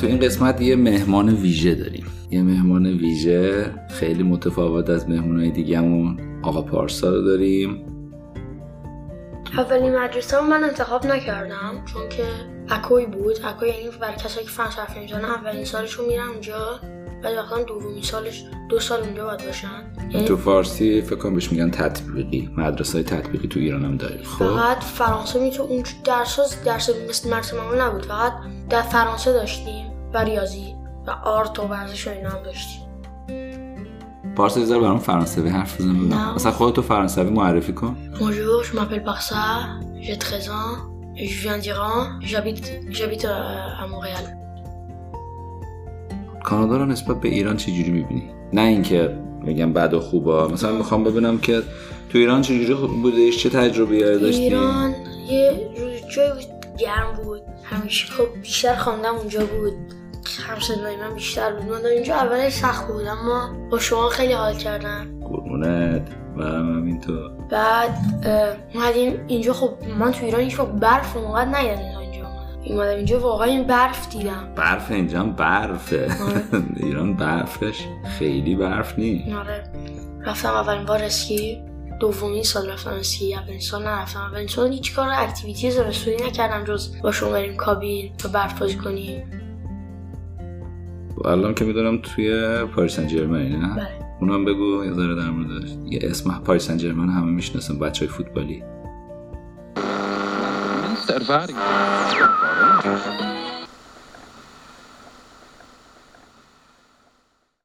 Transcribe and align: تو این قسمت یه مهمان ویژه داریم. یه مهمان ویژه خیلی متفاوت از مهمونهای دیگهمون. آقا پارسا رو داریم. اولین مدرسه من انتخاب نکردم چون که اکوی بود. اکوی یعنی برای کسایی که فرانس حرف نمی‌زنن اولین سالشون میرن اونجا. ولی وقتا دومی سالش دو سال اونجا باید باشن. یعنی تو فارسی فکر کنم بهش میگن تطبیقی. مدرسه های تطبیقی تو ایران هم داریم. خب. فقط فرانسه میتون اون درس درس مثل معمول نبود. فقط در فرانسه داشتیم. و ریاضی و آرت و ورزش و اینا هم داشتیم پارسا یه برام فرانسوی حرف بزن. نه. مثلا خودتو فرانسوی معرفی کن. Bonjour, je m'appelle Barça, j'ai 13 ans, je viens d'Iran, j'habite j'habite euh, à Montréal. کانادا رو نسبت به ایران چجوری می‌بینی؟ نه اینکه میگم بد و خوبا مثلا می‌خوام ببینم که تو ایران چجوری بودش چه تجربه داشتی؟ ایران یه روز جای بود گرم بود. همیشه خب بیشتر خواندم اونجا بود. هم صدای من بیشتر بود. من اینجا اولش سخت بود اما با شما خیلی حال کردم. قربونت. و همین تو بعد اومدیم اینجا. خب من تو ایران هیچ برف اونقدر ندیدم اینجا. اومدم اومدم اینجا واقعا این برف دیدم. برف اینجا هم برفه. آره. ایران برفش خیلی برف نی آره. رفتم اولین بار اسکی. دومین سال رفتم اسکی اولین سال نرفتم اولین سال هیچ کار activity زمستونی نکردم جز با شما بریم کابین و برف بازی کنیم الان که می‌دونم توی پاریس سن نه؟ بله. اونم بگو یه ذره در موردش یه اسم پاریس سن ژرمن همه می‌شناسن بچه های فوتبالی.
تو 0.00 0.06
این 0.06 0.20
قسمت 0.20 0.60
یه 0.60 0.76
مهمان 0.76 1.28
ویژه 1.28 1.74
داریم. 1.74 2.06
یه 2.30 2.42
مهمان 2.42 2.86
ویژه 2.86 3.74
خیلی 3.90 4.22
متفاوت 4.22 4.90
از 4.90 5.08
مهمونهای 5.08 5.50
دیگهمون. 5.50 6.20
آقا 6.42 6.62
پارسا 6.62 7.10
رو 7.10 7.22
داریم. 7.22 7.84
اولین 9.58 9.98
مدرسه 9.98 10.40
من 10.40 10.64
انتخاب 10.64 11.06
نکردم 11.06 11.84
چون 11.92 12.08
که 12.08 12.24
اکوی 12.68 13.06
بود. 13.06 13.36
اکوی 13.44 13.68
یعنی 13.68 13.90
برای 14.00 14.16
کسایی 14.16 14.46
که 14.46 14.52
فرانس 14.52 14.78
حرف 14.78 14.96
نمی‌زنن 14.96 15.24
اولین 15.24 15.64
سالشون 15.64 16.06
میرن 16.06 16.28
اونجا. 16.28 16.80
ولی 17.24 17.36
وقتا 17.36 17.62
دومی 17.62 18.02
سالش 18.02 18.44
دو 18.68 18.80
سال 18.80 19.00
اونجا 19.00 19.24
باید 19.24 19.46
باشن. 19.46 19.68
یعنی 20.10 20.26
تو 20.26 20.36
فارسی 20.36 21.02
فکر 21.02 21.16
کنم 21.16 21.34
بهش 21.34 21.52
میگن 21.52 21.70
تطبیقی. 21.70 22.50
مدرسه 22.56 22.92
های 22.92 23.02
تطبیقی 23.02 23.48
تو 23.48 23.60
ایران 23.60 23.84
هم 23.84 23.96
داریم. 23.96 24.22
خب. 24.22 24.44
فقط 24.44 24.82
فرانسه 24.82 25.40
میتون 25.40 25.66
اون 25.66 25.82
درس 26.04 26.64
درس 26.64 26.90
مثل 27.08 27.56
معمول 27.56 27.80
نبود. 27.80 28.06
فقط 28.06 28.32
در 28.70 28.82
فرانسه 28.82 29.32
داشتیم. 29.32 29.89
و 30.14 30.18
ریاضی 30.18 30.74
و 31.06 31.10
آرت 31.10 31.58
و 31.58 31.62
ورزش 31.62 32.06
و 32.06 32.10
اینا 32.10 32.30
هم 32.30 32.42
داشتیم 32.42 32.90
پارسا 34.36 34.60
یه 34.60 34.78
برام 34.78 34.98
فرانسوی 34.98 35.48
حرف 35.48 35.80
بزن. 35.80 35.90
نه. 35.90 36.34
مثلا 36.34 36.52
خودتو 36.52 36.82
فرانسوی 36.82 37.30
معرفی 37.30 37.72
کن. 37.72 37.96
Bonjour, 38.14 38.64
je 38.64 38.76
m'appelle 38.76 39.04
Barça, 39.04 39.44
j'ai 40.00 40.16
13 40.16 40.48
ans, 40.50 40.72
je 41.16 41.42
viens 41.42 41.58
d'Iran, 41.58 41.96
j'habite 42.20 42.68
j'habite 42.90 43.24
euh, 43.24 43.82
à 43.82 43.86
Montréal. 43.86 44.26
کانادا 46.44 46.76
رو 46.76 46.86
نسبت 46.86 47.20
به 47.20 47.28
ایران 47.28 47.56
چجوری 47.56 47.90
می‌بینی؟ 47.90 48.30
نه 48.52 48.62
اینکه 48.62 49.18
میگم 49.42 49.72
بد 49.72 49.94
و 49.94 50.00
خوبا 50.00 50.48
مثلا 50.48 50.72
می‌خوام 50.72 51.04
ببینم 51.04 51.38
که 51.38 51.62
تو 52.12 52.18
ایران 52.18 52.42
چجوری 52.42 52.74
بودش 52.74 53.42
چه 53.42 53.50
تجربه 53.50 54.18
داشتی؟ 54.18 54.42
ایران 54.42 54.94
یه 55.30 55.70
روز 55.78 56.14
جای 56.14 56.28
بود 56.32 56.59
گرم 56.80 57.12
بود. 57.24 57.42
همیشه 57.64 58.12
خب 58.12 58.26
بیشتر 58.42 58.74
خواندم 58.74 59.14
اونجا 59.14 59.46
بود. 59.46 59.72
هم 60.48 60.60
صدای 60.60 60.96
من 60.96 61.14
بیشتر 61.14 61.52
بود. 61.52 61.70
من 61.72 61.86
اینجا 61.86 62.14
اولش 62.14 62.52
سخت 62.52 62.86
بود 62.88 63.06
اما 63.06 63.68
با 63.70 63.78
شما 63.78 64.08
خیلی 64.08 64.32
حال 64.32 64.54
کردم. 64.54 65.20
قربونت. 65.20 66.08
و 66.36 66.42
همین 66.42 67.00
تو 67.00 67.12
بعد 67.50 67.94
اومدیم 68.74 69.24
اینجا. 69.26 69.52
خب 69.52 69.70
من 69.98 70.12
تو 70.12 70.24
ایران 70.24 70.40
هیچ 70.40 70.56
برف 70.56 71.16
اونقدر 71.16 71.48
ندیدم 71.48 71.98
اینجا. 71.98 72.28
اومدم 72.28 72.72
اومدم 72.74 72.96
اینجا 72.96 73.20
واقعا 73.20 73.46
این 73.48 73.64
برف 73.64 74.10
دیدم. 74.10 74.52
برف 74.56 74.90
اینجا 74.90 75.20
هم 75.20 75.32
برفه. 75.32 76.04
آره. 76.04 76.62
ایران 76.84 77.16
برفش 77.16 77.84
خیلی 78.18 78.54
برف 78.56 78.98
نی 78.98 79.34
آره. 79.38 79.62
رفتم 80.26 80.48
اولین 80.48 80.84
بار 80.84 81.02
اسکی. 81.02 81.69
دومین 82.00 82.42
سال 82.42 82.70
رفتم 82.70 82.90
اسکی 82.90 83.34
اولین 83.34 83.60
سال 83.60 83.82
نرفتم 83.82 84.20
اولین 84.20 84.46
سال 84.46 84.72
هیچ 84.72 84.94
کار 84.94 85.08
activity 85.12 85.70
زمستونی 85.70 86.16
نکردم 86.16 86.64
جز 86.64 87.02
با 87.02 87.12
شما 87.12 87.30
بریم 87.30 87.56
کابین 87.56 88.12
و 88.24 88.28
برف 88.28 88.60
بازی 88.60 88.76
کنیم 88.76 89.40
الان 91.24 91.54
که 91.54 91.64
می‌دونم 91.64 91.98
توی 92.02 92.58
پاریس 92.64 92.96
سن 92.96 93.06
نه؟ 93.06 93.74
بله. 93.74 93.88
اونم 94.20 94.44
بگو 94.44 94.84
یه 94.84 94.92
ذره 94.92 95.14
در 95.14 95.30
موردش 95.30 95.70
یه 95.90 95.98
اسم 96.02 96.42
پاریس 96.44 96.66
سن 96.66 96.78
ژرمن 96.78 97.08
همه 97.08 97.30
می‌شناسن 97.30 97.78
بچه 97.78 98.06
های 98.06 98.14
فوتبالی. 98.14 98.62